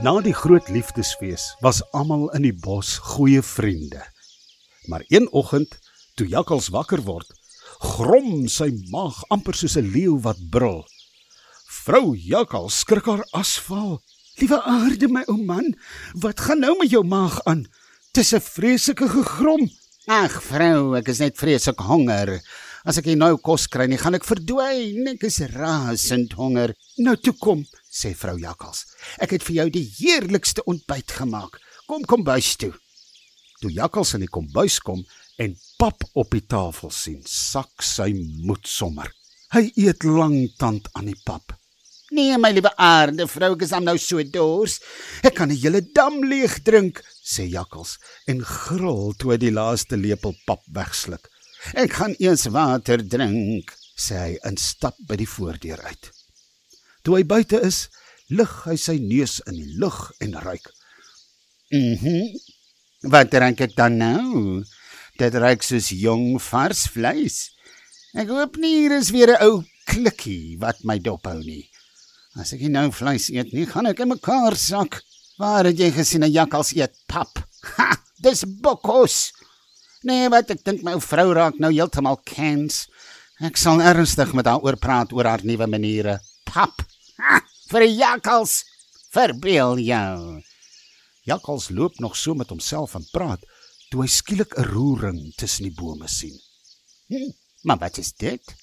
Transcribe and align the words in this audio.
Na 0.00 0.14
die 0.24 0.32
groot 0.32 0.70
liefdesfees 0.72 1.42
was 1.60 1.82
almal 1.92 2.30
in 2.32 2.46
die 2.46 2.54
bos 2.56 2.94
goeie 3.04 3.42
vriende. 3.44 4.00
Maar 4.88 5.02
een 5.12 5.26
oggend, 5.36 5.74
toe 6.16 6.24
Jakkals 6.24 6.70
wakker 6.72 7.02
word, 7.04 7.28
grom 7.84 8.46
sy 8.48 8.70
maag 8.88 9.18
amper 9.28 9.58
soos 9.60 9.76
'n 9.76 9.92
leeu 9.92 10.16
wat 10.24 10.40
brul. 10.50 10.86
Vrou 11.84 12.16
Jakkals 12.16 12.80
skrik 12.80 13.04
haar 13.12 13.24
asval. 13.36 14.00
"Liewe 14.40 14.62
aarde 14.62 15.08
my 15.08 15.22
ou 15.28 15.36
man, 15.36 15.76
wat 16.14 16.40
gaan 16.40 16.60
nou 16.60 16.78
met 16.78 16.90
jou 16.90 17.04
maag 17.04 17.44
aan? 17.44 17.66
Dis 18.14 18.32
'n 18.32 18.40
vreeslike 18.40 19.08
gegrom." 19.08 19.68
Ag 20.08 20.42
vrou, 20.42 20.96
ek 20.96 21.08
is 21.08 21.18
net 21.18 21.36
vreeslik 21.36 21.78
honger. 21.78 22.40
As 22.88 22.96
ek 22.96 23.10
nou 23.12 23.34
kos 23.44 23.66
kry 23.68 23.84
nie, 23.90 23.98
gaan 24.00 24.16
ek 24.16 24.24
verdwyn. 24.24 25.08
Ek 25.12 25.26
is 25.28 25.40
rasend 25.52 26.32
honger. 26.38 26.72
Nou 27.04 27.16
toe 27.20 27.34
kom, 27.36 27.64
sê 27.92 28.14
vrou 28.16 28.38
Jakkals. 28.40 28.86
Ek 29.20 29.34
het 29.36 29.44
vir 29.44 29.58
jou 29.60 29.66
die 29.74 29.86
heerlikste 29.98 30.64
ontbyt 30.70 31.12
gemaak. 31.20 31.60
Kom 31.90 32.06
kom 32.08 32.24
bys 32.24 32.54
toe. 32.60 32.72
Toe 33.60 33.72
Jakkals 33.76 34.14
in 34.16 34.24
die 34.24 34.32
kombuis 34.32 34.78
kom 34.80 35.02
en 35.40 35.56
pap 35.80 36.06
op 36.16 36.32
die 36.32 36.44
tafel 36.48 36.92
sien, 36.92 37.20
sak 37.26 37.84
sy 37.84 38.12
moed 38.46 38.68
sommer. 38.68 39.10
Hy 39.52 39.66
eet 39.82 40.04
lank 40.06 40.56
tand 40.60 40.88
aan 40.96 41.10
die 41.10 41.18
pap. 41.26 41.52
Nee, 42.10 42.34
my 42.40 42.50
liewe 42.50 42.72
aarde 42.80 43.26
vrou, 43.30 43.52
ek 43.54 43.66
is 43.66 43.74
nou 43.84 43.96
so 44.00 44.22
dors. 44.24 44.80
Ek 45.22 45.36
kan 45.36 45.50
'n 45.50 45.60
hele 45.62 45.80
dam 45.80 46.24
leeg 46.24 46.62
drink, 46.64 47.02
sê 47.22 47.44
Jakkals 47.46 47.98
en 48.26 48.40
gril 48.40 49.14
toe 49.18 49.32
hy 49.32 49.38
die 49.38 49.52
laaste 49.52 49.96
lepel 49.96 50.34
pap 50.46 50.62
wegsluk. 50.66 51.28
Ek 51.74 51.92
gaan 51.92 52.14
eers 52.18 52.46
water 52.48 53.02
drink, 53.02 53.74
sê 53.96 54.16
hy 54.16 54.38
en 54.48 54.56
stap 54.56 54.96
by 55.08 55.16
die 55.20 55.28
voordeur 55.28 55.80
uit. 55.84 56.10
Toe 57.04 57.18
hy 57.18 57.24
buite 57.24 57.60
is, 57.64 57.88
lig 58.30 58.52
hy 58.64 58.76
sy 58.76 58.96
neus 58.98 59.40
in 59.46 59.58
die 59.58 59.76
lug 59.80 60.12
en 60.20 60.38
ruik. 60.40 60.72
Mhm. 61.70 62.06
Mm 62.06 62.48
Wat 63.08 63.30
drink 63.32 63.62
ek 63.64 63.72
dan 63.78 63.94
nou? 63.96 64.60
Dit 65.16 65.32
ruik 65.32 65.62
soos 65.64 65.86
jong 65.96 66.34
vars 66.50 66.82
vleis. 66.92 67.38
Ek 68.12 68.28
hoop 68.28 68.58
nie 68.60 68.74
hier 68.82 68.92
is 68.98 69.08
weer 69.14 69.32
'n 69.32 69.40
ou 69.46 69.64
klikkie 69.88 70.58
wat 70.60 70.84
my 70.84 70.98
dop 70.98 71.24
hou 71.24 71.38
nie. 71.40 71.64
As 72.36 72.52
ek 72.52 72.60
nou 72.68 72.90
vleis 72.90 73.30
eet 73.30 73.54
nie, 73.54 73.64
gaan 73.64 73.86
ek 73.86 74.00
in 74.00 74.12
mekaar 74.12 74.54
sak. 74.54 75.00
Waar 75.38 75.64
het 75.64 75.78
jy 75.78 75.90
gesien 75.90 76.24
'n 76.24 76.32
jakkals 76.32 76.74
eet 76.76 76.92
pap? 77.08 77.40
Ha, 77.76 77.96
dis 78.20 78.44
bokkos. 78.44 79.32
Nee, 80.02 80.28
wat 80.32 80.50
ek 80.50 80.64
dink 80.64 80.82
my 80.82 80.94
ou 80.96 81.02
vrou 81.04 81.32
raak 81.36 81.58
nou 81.60 81.72
heeltemal 81.72 82.16
kens. 82.24 82.86
Ek 83.44 83.56
sal 83.60 83.82
ernstig 83.84 84.32
met 84.36 84.48
haar 84.48 84.62
oor 84.64 84.76
praat 84.80 85.12
oor 85.12 85.28
haar 85.28 85.44
nuwe 85.44 85.66
maniere. 85.68 86.18
Pap. 86.48 86.80
Ha, 87.20 87.40
vir 87.72 87.84
jakkals. 87.88 88.62
Verbeel 89.12 89.80
jou. 89.84 90.40
Jakkals 91.28 91.68
loop 91.70 91.98
nog 92.00 92.16
so 92.16 92.34
met 92.34 92.48
homself 92.48 92.94
en 92.96 93.04
praat 93.12 93.44
toe 93.90 94.04
hy 94.04 94.08
skielik 94.08 94.54
'n 94.56 94.70
roering 94.70 95.20
tussen 95.36 95.66
die 95.66 95.74
bome 95.74 96.08
sien. 96.08 96.36
Hm, 97.08 97.30
maar 97.66 97.78
wat 97.78 97.98
is 97.98 98.12
dit? 98.12 98.54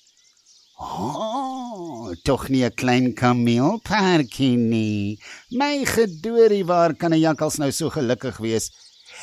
Oh, 0.80 2.14
tog 2.24 2.50
nie 2.50 2.64
'n 2.64 2.74
klein 2.74 3.14
kameelpaartjie 3.14 4.58
nie. 4.58 5.20
My 5.52 5.86
gedoorie, 5.86 6.66
waar 6.66 6.94
kan 6.96 7.14
'n 7.14 7.20
jakkals 7.20 7.58
nou 7.58 7.72
so 7.72 7.90
gelukkig 7.90 8.38
wees? 8.38 8.72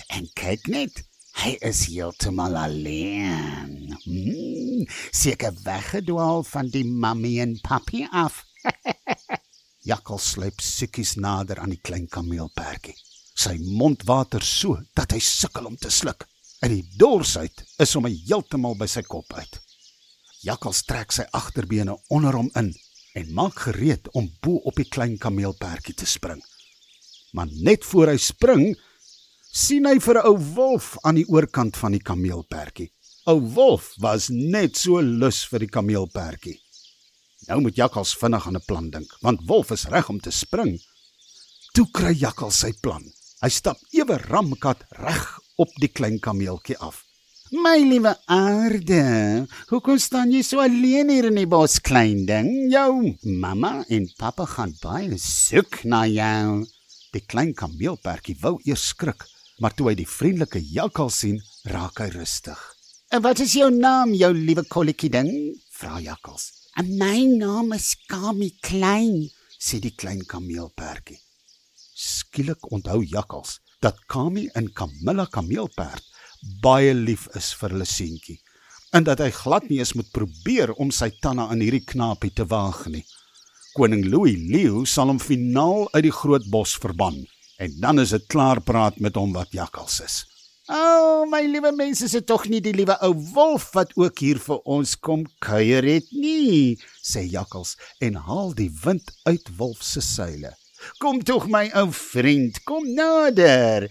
En 0.08 0.28
kyk 0.34 0.66
net, 0.66 1.02
hy 1.44 1.58
is 1.60 1.82
heeltemal 1.92 2.56
alleen. 2.56 3.92
Hmm, 4.04 4.84
seker 5.12 5.52
weggedwaal 5.64 6.44
van 6.48 6.70
die 6.72 6.86
mammie 6.88 7.40
en 7.44 7.58
papi 7.60 8.06
af. 8.08 8.40
jakkals 9.90 10.30
sluip 10.34 10.62
sukkies 10.64 11.18
nader 11.20 11.60
aan 11.60 11.74
die 11.74 11.82
klein 11.84 12.06
kameelpaartjie. 12.08 12.96
Sy 13.36 13.58
mond 13.76 14.06
water 14.08 14.44
so 14.46 14.78
dat 14.96 15.12
hy 15.12 15.20
sukkel 15.20 15.68
om 15.68 15.76
te 15.76 15.92
sluk. 15.92 16.24
En 16.64 16.72
die 16.72 16.86
dorsheid 16.96 17.60
is 17.82 17.92
hom 17.98 18.08
heeltemal 18.08 18.78
by 18.80 18.88
sy 18.88 19.04
kop 19.04 19.36
uit. 19.36 19.60
Jakkals 20.48 20.84
trek 20.88 21.12
sy 21.12 21.26
agterbene 21.36 21.98
onder 22.14 22.40
hom 22.40 22.48
in 22.56 22.72
en 23.14 23.36
maak 23.36 23.66
gereed 23.66 24.08
om 24.16 24.30
bo 24.40 24.62
op 24.64 24.80
die 24.80 24.88
klein 24.88 25.18
kameelperdjie 25.20 25.96
te 26.00 26.08
spring. 26.08 26.40
Maar 27.36 27.52
net 27.66 27.84
voor 27.84 28.14
hy 28.14 28.16
spring, 28.22 28.64
sien 29.54 29.86
hy 29.86 30.00
vir 30.02 30.18
'n 30.18 30.26
ou 30.26 30.38
wolf 30.56 30.96
aan 31.06 31.14
die 31.14 31.28
oorkant 31.30 31.76
van 31.78 31.92
die 31.94 32.02
kameelperdjie. 32.02 32.90
Ou 33.30 33.38
wolf 33.54 33.94
was 34.02 34.26
net 34.28 34.76
so 34.76 34.98
lus 35.00 35.44
vir 35.46 35.62
die 35.62 35.70
kameelperdjie. 35.70 36.58
Nou 37.48 37.60
moet 37.60 37.76
Jakkals 37.76 38.16
vinnig 38.18 38.46
aan 38.46 38.56
'n 38.56 38.66
plan 38.66 38.90
dink, 38.90 39.10
want 39.22 39.46
wolf 39.46 39.70
is 39.70 39.86
reg 39.86 40.08
om 40.08 40.18
te 40.20 40.30
spring. 40.30 40.80
Toe 41.72 41.86
kry 41.92 42.12
Jakkals 42.12 42.58
sy 42.58 42.72
plan. 42.82 43.04
Hy 43.42 43.48
stap 43.48 43.78
ewe 43.92 44.18
ramkat 44.18 44.82
reg 44.90 45.38
op 45.56 45.70
die 45.78 45.88
klein 45.88 46.18
kameeltjie 46.18 46.78
af. 46.78 47.04
My 47.52 47.78
liewe 47.78 48.16
aarde, 48.26 49.46
hoekom 49.68 49.98
staan 49.98 50.32
jy 50.32 50.42
so 50.42 50.58
alleen 50.58 51.10
hier 51.10 51.26
in 51.26 51.36
die 51.36 51.46
bos, 51.46 51.78
klein 51.78 52.26
ding? 52.26 52.72
Jou 52.72 53.14
mamma 53.22 53.84
en 53.88 54.10
pappa 54.18 54.46
gaan 54.46 54.74
baie 54.82 55.16
soek 55.18 55.84
na 55.84 56.06
jou. 56.06 56.66
Die 57.12 57.22
klein 57.22 57.54
kameelperdjie 57.54 58.36
wou 58.40 58.58
eers 58.64 58.88
skrik, 58.88 59.22
maar 59.58 59.74
toe 59.74 59.90
hy 59.90 59.94
die 59.98 60.08
vriendelike 60.08 60.60
jakkals 60.60 61.20
sien, 61.22 61.38
raak 61.70 62.00
hy 62.02 62.08
rustig. 62.14 62.60
"En 63.10 63.22
wat 63.22 63.40
is 63.40 63.54
jou 63.54 63.70
naam, 63.70 64.14
jou 64.14 64.32
liewe 64.34 64.64
kolletjie 64.64 65.10
ding?" 65.10 65.30
vra 65.70 66.00
jakkals. 66.00 66.52
"En 66.76 66.96
my 66.98 67.24
naam 67.24 67.72
is 67.72 67.96
Kami 68.06 68.50
Klein," 68.60 69.30
sê 69.58 69.80
die 69.80 69.94
klein 69.94 70.24
kameelperdjie. 70.26 71.20
Skielik 71.94 72.72
onthou 72.72 73.04
jakkals 73.04 73.60
dat 73.80 74.06
Kami 74.06 74.48
en 74.54 74.72
Camilla 74.72 75.26
kameelperd 75.26 76.02
baie 76.60 76.94
lief 76.94 77.28
is 77.34 77.52
vir 77.54 77.70
hulle 77.70 77.84
seentjie 77.84 78.40
en 78.92 79.04
dat 79.04 79.18
hy 79.18 79.30
glad 79.30 79.68
nie 79.68 79.78
eens 79.78 79.94
moet 79.98 80.10
probeer 80.14 80.72
om 80.72 80.90
sy 80.90 81.10
tande 81.20 81.42
aan 81.42 81.60
hierdie 81.60 81.84
knapie 81.84 82.30
te 82.30 82.44
waag 82.46 82.86
nie. 82.86 83.04
Koning 83.74 84.04
Louis 84.06 84.38
Leo 84.38 84.84
sal 84.84 85.10
hom 85.10 85.18
finaal 85.18 85.88
uit 85.94 86.04
die 86.04 86.14
groot 86.14 86.44
bos 86.50 86.76
verban 86.78 87.24
en 87.58 87.74
dan 87.80 88.00
is 88.02 88.14
dit 88.16 88.26
klaar 88.26 88.60
praat 88.60 89.00
met 89.00 89.16
hom 89.16 89.32
wat 89.36 89.52
jakkals 89.54 90.00
is. 90.04 90.16
O, 90.64 90.76
oh, 90.76 91.24
my 91.28 91.42
liewe 91.44 91.74
mense, 91.76 92.06
is 92.06 92.16
dit 92.16 92.24
tog 92.26 92.46
nie 92.48 92.62
die 92.64 92.72
liewe 92.72 92.96
ou 93.04 93.12
wolf 93.34 93.66
wat 93.76 93.92
ook 94.00 94.22
hier 94.24 94.38
vir 94.40 94.62
ons 94.64 94.94
kom 94.96 95.26
kuier 95.44 95.84
het 95.84 96.08
nie, 96.16 96.78
sê 97.04 97.26
jakkals 97.28 97.74
en 98.00 98.16
haal 98.16 98.54
die 98.56 98.70
wind 98.84 99.12
uit 99.28 99.50
wolf 99.58 99.82
se 99.84 100.00
seile. 100.00 100.54
Kom 101.00 101.20
tog 101.24 101.46
my 101.52 101.66
ou 101.78 101.86
vriend, 101.96 102.58
kom 102.68 102.86
nader. 102.96 103.86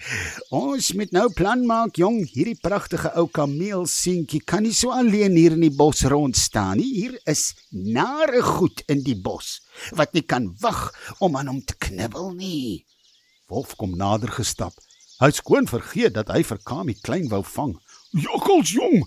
Ons 0.53 0.91
moet 0.97 1.13
nou 1.15 1.25
plan 1.33 1.61
maak, 1.65 1.97
jong. 1.97 2.19
Hierdie 2.29 2.57
pragtige 2.61 3.09
ou 3.17 3.25
kameel 3.33 3.87
seentjie 3.89 4.41
kan 4.45 4.65
nie 4.65 4.75
so 4.77 4.93
alleen 4.93 5.37
hier 5.37 5.57
in 5.57 5.65
die 5.65 5.73
bos 5.73 6.03
rond 6.09 6.37
staan 6.37 6.77
nie. 6.81 6.89
Hier 6.93 7.17
is 7.29 7.51
nare 7.71 8.43
goed 8.45 8.85
in 8.93 9.03
die 9.05 9.17
bos 9.17 9.59
wat 9.97 10.13
nie 10.13 10.25
kan 10.25 10.51
wag 10.61 10.91
om 11.23 11.37
aan 11.39 11.49
hom 11.49 11.61
te 11.65 11.77
knibbel 11.81 12.33
nie. 12.37 12.83
Wolf 13.53 13.75
kom 13.77 13.91
nader 13.93 14.31
gestap. 14.33 14.73
Hy 15.21 15.29
skoon 15.37 15.67
vergeet 15.69 16.15
dat 16.17 16.31
hy 16.33 16.41
vir 16.41 16.59
Kami 16.65 16.95
klein 17.05 17.27
wou 17.29 17.43
vang. 17.45 17.73
"Jakkals 18.25 18.71
jong, 18.73 19.03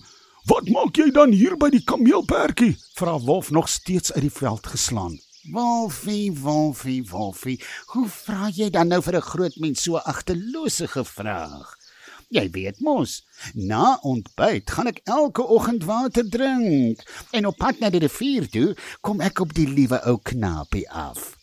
wat 0.46 0.68
maak 0.70 0.94
jy 0.96 1.10
dan 1.10 1.32
hier 1.32 1.56
by 1.58 1.70
die 1.70 1.82
kameelperdjie?" 1.82 2.76
vra 2.94 3.18
Wolf 3.18 3.50
nog 3.50 3.68
steeds 3.68 4.12
uit 4.12 4.22
die 4.22 4.36
veld 4.38 4.66
geslaan. 4.66 5.18
Wolfie, 5.50 6.30
Wolfie, 6.30 7.02
Wolfie, 7.10 7.58
hoe 7.86 8.06
vra 8.08 8.48
jy 8.54 8.70
dan 8.70 8.88
nou 8.88 9.02
vir 9.02 9.16
'n 9.16 9.30
groot 9.32 9.56
mens 9.56 9.82
so 9.82 9.96
agterlose 9.96 10.86
vraag? 11.04 11.74
Jy 12.30 12.50
weet 12.50 12.80
mos, 12.80 13.22
na 13.54 13.98
ontbyt 14.02 14.70
gaan 14.70 14.86
ek 14.86 15.00
elke 15.04 15.42
oggend 15.42 15.84
water 15.84 16.28
drink 16.28 17.02
en 17.32 17.46
op 17.46 17.56
pad 17.56 17.80
na 17.80 17.90
die 17.90 18.00
rivier 18.00 18.48
toe 18.48 18.76
kom 19.00 19.20
ek 19.20 19.40
op 19.40 19.54
die 19.54 19.66
liewe 19.66 19.98
ou 20.06 20.18
knapie 20.22 20.90
af. 20.90 21.36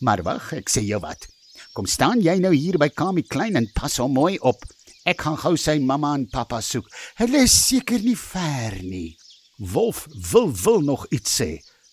Maar 0.00 0.22
wag, 0.22 0.52
ek 0.52 0.68
sê 0.68 0.80
jou 0.84 1.00
wat. 1.00 1.28
Kom 1.72 1.86
staan 1.86 2.18
jy 2.18 2.34
nou 2.42 2.50
hier 2.50 2.80
by 2.82 2.88
Kami 2.90 3.22
klein 3.22 3.54
en 3.58 3.68
pas 3.76 3.94
hom 4.02 4.16
mooi 4.18 4.38
op. 4.42 4.64
Ek 5.06 5.22
gaan 5.22 5.38
gou 5.38 5.54
sy 5.56 5.78
mamma 5.78 6.16
en 6.18 6.26
pappa 6.30 6.58
soek. 6.60 6.88
Hulle 7.20 7.44
is 7.46 7.54
seker 7.54 8.02
nie 8.02 8.16
ver 8.18 8.80
nie. 8.82 9.16
Wolf 9.60 10.06
wil 10.32 10.50
wil 10.64 10.80
nog 10.82 11.06
iets 11.14 11.36
sê. 11.38 11.50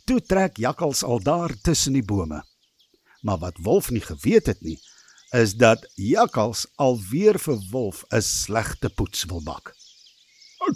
Toe 0.10 0.18
trek 0.24 0.58
jakkals 0.58 1.04
al 1.04 1.22
daar 1.22 1.54
tussen 1.62 1.94
die 1.94 2.06
bome. 2.06 2.42
Maar 3.22 3.38
wat 3.44 3.62
Wolf 3.62 3.92
nie 3.92 4.02
geweet 4.02 4.48
het 4.50 4.62
nie, 4.66 4.80
is 5.36 5.54
dat 5.60 5.86
jakkals 6.00 6.66
alweer 6.76 7.38
vir 7.40 7.60
Wolf 7.72 8.06
'n 8.10 8.22
slegte 8.22 8.90
poets 8.90 9.26
wil 9.26 9.44
bak. 9.44 9.76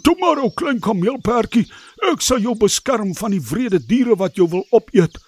"Toe 0.02 0.16
maar, 0.18 0.38
ou 0.38 0.50
klein 0.50 0.80
kameelperdjie, 0.80 1.70
ek 2.12 2.20
sal 2.20 2.38
jou 2.38 2.54
beskerm 2.54 3.14
van 3.14 3.30
die 3.30 3.40
wrede 3.40 3.86
diere 3.86 4.16
wat 4.16 4.36
jou 4.36 4.48
wil 4.48 4.66
opeet. 4.70 5.18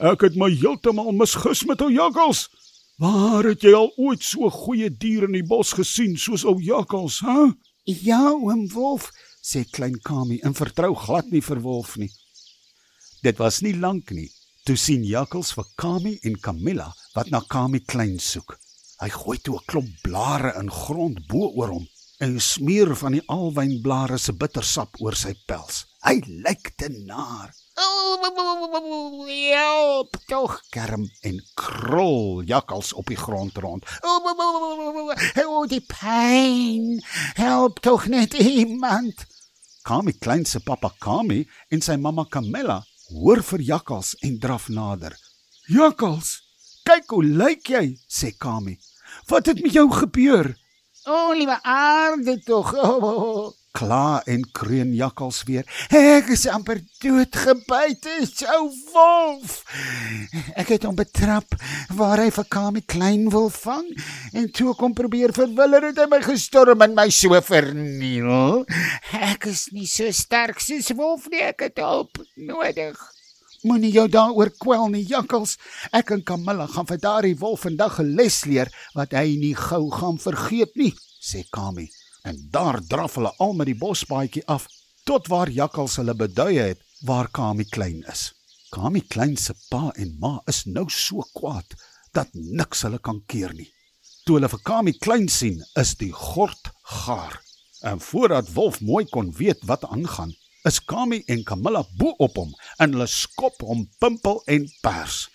Ek 0.00 0.20
het 0.20 0.36
my 0.36 0.50
heeltemal 0.50 1.12
misgis 1.12 1.64
met 1.64 1.80
ou 1.80 1.92
jakkals. 1.92 2.48
Waar 2.96 3.44
het 3.44 3.64
jy 3.66 3.72
al 3.74 3.90
ooit 3.98 4.22
so 4.22 4.50
goeie 4.50 4.90
diere 4.90 5.26
in 5.26 5.34
die 5.34 5.46
bos 5.46 5.72
gesien 5.74 6.14
soos 6.16 6.44
ou 6.44 6.60
jakkals, 6.62 7.20
hè?" 7.26 7.52
"Ja, 7.84 8.30
oom 8.30 8.68
Wolf," 8.70 9.10
sê 9.42 9.64
klein 9.70 9.98
Kami 9.98 10.38
en 10.42 10.54
vertrou 10.54 10.94
glad 10.94 11.26
nie 11.30 11.42
vir 11.42 11.60
Wolf 11.60 11.96
nie. 11.96 12.10
Dit 13.22 13.38
was 13.38 13.60
nie 13.62 13.74
lank 13.74 14.10
nie 14.10 14.30
toe 14.64 14.76
sien 14.76 15.02
jakkals 15.04 15.52
vir 15.52 15.66
Kami 15.76 16.18
en 16.22 16.36
Camilla 16.40 16.94
wat 17.14 17.30
na 17.30 17.40
Kami 17.40 17.80
klein 17.80 18.18
soek. 18.18 18.56
Hy 19.00 19.08
gooi 19.08 19.38
toe 19.38 19.56
'n 19.58 19.66
klomp 19.66 20.02
blare 20.02 20.54
in 20.60 20.70
grond 20.70 21.26
bo 21.28 21.50
oor 21.56 21.68
hom 21.68 21.88
en 22.18 22.40
smeer 22.40 22.94
van 22.96 23.16
die 23.16 23.22
alwynblare 23.30 24.18
se 24.18 24.32
bittersap 24.32 25.00
oor 25.02 25.16
sy 25.18 25.34
pels. 25.48 25.84
Hy 26.04 26.20
lyk 26.44 26.74
te 26.78 26.88
naar. 27.06 27.52
Help 29.54 30.16
tog 30.28 30.60
kerm 30.70 31.08
en 31.26 31.40
krol 31.58 32.42
jakkals 32.46 32.92
op 32.92 33.08
die 33.10 33.18
grond 33.18 33.56
rond. 33.58 33.86
O, 34.04 35.64
die 35.66 35.82
pyn. 35.82 37.00
Help 37.34 37.80
tog 37.82 38.06
net 38.06 38.34
iemand. 38.34 39.26
Kami 39.84 40.14
klein 40.16 40.46
se 40.48 40.60
pappa 40.64 40.92
Kami 40.98 41.42
en 41.70 41.82
sy 41.84 41.96
mamma 42.00 42.24
Kamella 42.30 42.78
hoor 43.10 43.42
vir 43.42 43.60
jakkals 43.74 44.14
en 44.24 44.38
draf 44.40 44.68
nader. 44.72 45.16
Jakkals, 45.68 46.38
kyk 46.84 47.10
hoe 47.12 47.24
lyk 47.24 47.68
jy, 47.74 47.86
sê 48.08 48.32
Kami. 48.38 48.78
Wat 49.28 49.46
het 49.50 49.60
met 49.64 49.74
jou 49.76 49.88
gebeur? 49.92 50.54
O, 51.04 51.32
liewe 51.32 51.58
aarde 51.62 52.40
tog. 52.42 52.72
Oh, 52.84 53.52
Kla 53.74 54.22
en 54.30 54.44
kreun 54.54 54.92
jakkals 54.94 55.40
weer. 55.48 55.64
ek 55.90 56.28
is 56.30 56.44
amper 56.46 56.78
doodgebyt, 57.02 58.06
ou 58.54 58.68
wolf. 58.92 59.56
Ek 60.54 60.70
het 60.76 60.86
hom 60.86 60.94
betrap 60.94 61.56
waar 61.98 62.22
hy 62.22 62.28
vir 62.36 62.46
Kami 62.54 62.84
klein 62.86 63.26
wil 63.34 63.50
vang 63.50 63.88
en 64.30 64.46
toe 64.54 64.76
kom 64.78 64.94
probeer 64.94 65.34
verwiller 65.34 65.88
het 65.90 65.98
hy 65.98 66.06
my 66.12 66.22
gestorm 66.22 66.86
en 66.86 66.94
my 66.94 67.08
so 67.10 67.34
verniel. 67.42 68.62
Ek 69.18 69.50
is 69.50 69.66
nie 69.74 69.90
so 69.90 70.06
sterk 70.14 70.62
soos 70.62 70.94
wolf 70.94 71.26
nie, 71.34 71.42
ek 71.42 71.66
het 71.66 71.82
hulp 71.82 72.22
nodig. 72.38 72.94
Moenie 73.64 73.94
jou 73.94 74.04
daaroor 74.12 74.50
kwel 74.60 74.90
nie, 74.92 75.06
jakkals. 75.08 75.54
Ek 75.96 76.10
en 76.12 76.22
Kamilla 76.28 76.66
gaan 76.68 76.84
vir 76.90 76.98
daardie 77.00 77.36
wolf 77.40 77.62
vandag 77.64 77.96
'n 78.02 78.14
les 78.18 78.44
leer 78.44 78.68
wat 78.94 79.16
hy 79.16 79.36
nie 79.40 79.54
gou 79.56 79.88
gaan 79.90 80.18
vergeet 80.18 80.76
nie, 80.76 80.92
sê 81.20 81.44
Kami. 81.50 81.88
En 82.24 82.36
daar 82.52 82.80
draf 82.84 83.14
hulle 83.14 83.32
al 83.38 83.54
met 83.54 83.66
die 83.66 83.80
bospaadjie 83.84 84.44
af 84.46 84.68
tot 85.04 85.28
waar 85.28 85.48
jakkals 85.48 85.96
hulle 85.96 86.14
beduie 86.14 86.60
het 86.60 86.80
waar 87.08 87.28
Kami 87.28 87.64
klein 87.64 88.04
is. 88.12 88.32
Kami 88.70 89.00
klein 89.00 89.36
se 89.36 89.54
pa 89.70 89.92
en 89.96 90.16
ma 90.20 90.42
is 90.46 90.64
nou 90.66 90.84
so 90.90 91.24
kwaad 91.32 91.74
dat 92.12 92.28
niks 92.34 92.82
hulle 92.82 92.98
kan 92.98 93.22
keer 93.26 93.54
nie. 93.54 93.72
Toe 94.26 94.36
hulle 94.36 94.48
vir 94.48 94.62
Kami 94.64 94.92
klein 94.92 95.28
sien, 95.28 95.64
is 95.76 95.94
die 95.94 96.12
gord 96.12 96.70
gaar. 96.82 97.40
En 97.82 98.00
voordat 98.00 98.52
Wolf 98.52 98.80
mooi 98.80 99.04
kon 99.04 99.32
weet 99.32 99.64
wat 99.64 99.84
aangaan, 99.84 100.34
is 100.64 100.80
Kami 100.80 101.22
en 101.28 101.44
Camilla 101.44 101.84
bo 101.98 102.14
op 102.24 102.36
hom 102.40 102.52
en 102.80 102.96
hulle 102.96 103.06
skop 103.10 103.60
hom 103.64 103.84
pimpel 104.00 104.40
en 104.48 104.64
pers. 104.82 105.26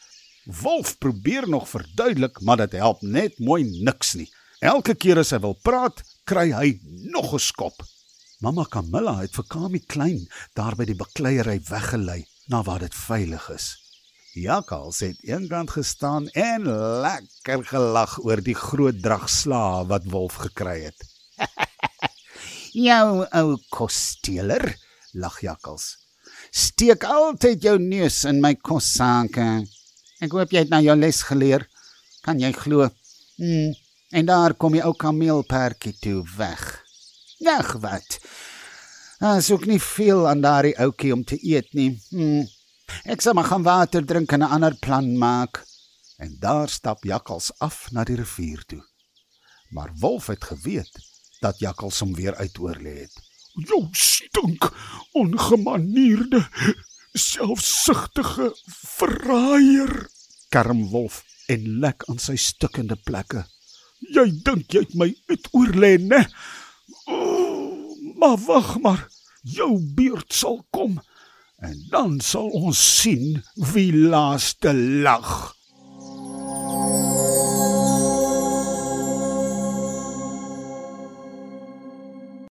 Wolf 0.62 0.96
probeer 0.98 1.46
nog 1.50 1.70
verduidelik, 1.70 2.42
maar 2.42 2.58
dit 2.58 2.80
help 2.82 3.02
net 3.02 3.38
mooi 3.40 3.64
niks 3.86 4.16
nie. 4.18 4.30
Elke 4.60 4.96
keer 4.98 5.22
as 5.22 5.30
hy 5.36 5.40
wil 5.44 5.54
praat, 5.64 6.02
kry 6.26 6.50
hy 6.52 6.80
nog 7.14 7.34
'n 7.34 7.40
skop. 7.40 7.78
Mamma 8.42 8.66
Camilla 8.66 9.20
het 9.22 9.36
vir 9.36 9.46
Kami 9.48 9.80
klein 9.80 10.28
daar 10.56 10.76
by 10.76 10.86
die 10.86 10.96
bakleierery 10.96 11.60
weggelei 11.70 12.26
na 12.48 12.64
waar 12.64 12.80
dit 12.80 12.96
veilig 12.96 13.50
is. 13.50 13.76
Jakkals 14.34 15.00
het 15.00 15.18
eenkant 15.28 15.72
gestaan 15.72 16.28
en 16.38 16.64
lekker 17.02 17.66
gelag 17.66 18.20
oor 18.24 18.42
die 18.42 18.56
groot 18.56 19.02
drag 19.02 19.30
slae 19.30 19.86
wat 19.90 20.06
Wolf 20.06 20.36
gekry 20.46 20.86
het. 20.86 21.04
Jou 22.88 23.26
ou 23.26 23.58
kossteeler, 23.70 24.76
lag 25.14 25.40
Jakkals. 25.42 25.98
Steek 26.52 27.04
altyd 27.04 27.64
jou 27.64 27.78
neus 27.80 28.24
in 28.30 28.42
my 28.42 28.56
kossake. 28.56 29.48
Ek 30.22 30.34
hoop 30.36 30.52
jy 30.52 30.66
het 30.66 30.74
nou 30.74 30.82
jou 30.84 30.96
les 31.00 31.22
geleer. 31.30 31.66
Kan 32.26 32.40
jy 32.42 32.52
glo? 32.54 32.90
Hmm. 33.40 33.74
En 34.12 34.26
daar 34.26 34.56
kom 34.58 34.74
die 34.74 34.84
ou 34.84 34.94
kameelperdjie 34.98 35.96
toe 36.02 36.24
weg. 36.38 36.64
Ag 37.48 37.76
wat. 37.82 38.20
Daar's 39.20 39.50
ook 39.52 39.66
nie 39.66 39.80
veel 39.82 40.28
aan 40.28 40.42
daardie 40.42 40.78
ouetjie 40.80 41.14
om 41.14 41.24
te 41.24 41.38
eet 41.40 41.74
nie. 41.74 41.92
Hmm. 42.10 42.48
Ek 43.06 43.22
sal 43.22 43.36
maar 43.38 43.50
gaan 43.52 43.64
water 43.64 44.06
drink 44.06 44.32
en 44.32 44.44
'n 44.44 44.54
ander 44.56 44.76
plan 44.80 45.18
maak. 45.18 45.64
En 46.18 46.38
daar 46.40 46.70
stap 46.70 47.04
Jakkals 47.04 47.52
af 47.58 47.92
na 47.92 48.04
die 48.04 48.16
rivier 48.16 48.64
toe. 48.66 48.84
Maar 49.70 49.92
Wolf 50.00 50.28
het 50.28 50.44
geweet 50.44 50.92
dat 51.40 51.60
Jakkals 51.60 52.00
hom 52.00 52.16
weer 52.16 52.36
uitoorlê 52.36 52.96
het. 53.00 53.16
Jou 53.54 53.88
stink, 53.92 54.72
ongemanierde, 55.18 56.44
selfsugtige 57.14 58.52
verraaier. 58.98 60.10
Kerm 60.50 60.90
Wolf 60.90 61.24
en 61.50 61.66
lek 61.82 62.06
aan 62.10 62.22
sy 62.22 62.38
stikkende 62.40 62.98
plekke. 63.06 63.46
Jy 64.14 64.28
dink 64.46 64.74
jy 64.74 64.86
het 64.86 64.96
my 64.96 65.10
uitoorlê, 65.30 65.98
né? 66.02 66.24
Oh, 67.10 67.96
maar 68.20 68.38
wag 68.46 68.76
maar, 68.84 69.08
jou 69.44 69.76
beurt 69.96 70.34
sal 70.34 70.62
kom 70.72 71.00
en 71.60 71.80
dan 71.92 72.20
sal 72.24 72.48
ons 72.56 72.80
sien 73.02 73.42
wie 73.74 73.92
laaste 73.94 74.74
lag. 74.74 75.59